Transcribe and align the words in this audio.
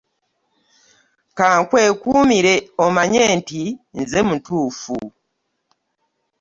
Ka 1.37 1.47
nkwekuumire 1.61 2.53
omanye 2.85 3.23
nti 3.37 3.61
nze 3.99 4.19
mutuufu. 4.27 4.97